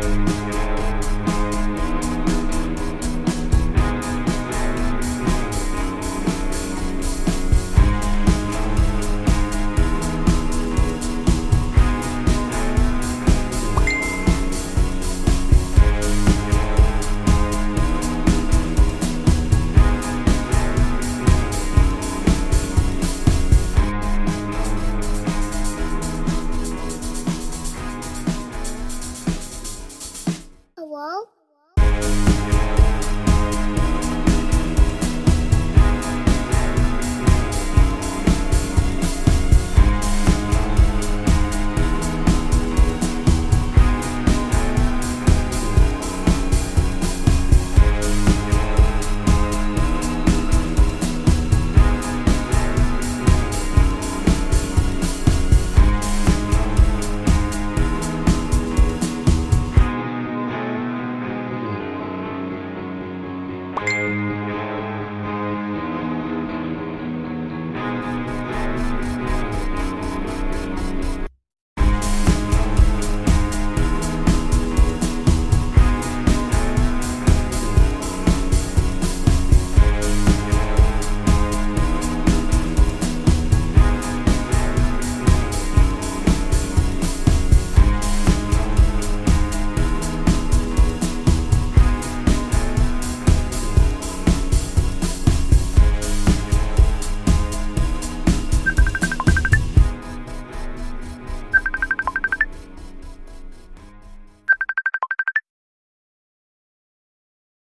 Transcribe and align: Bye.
Bye. 0.00 0.37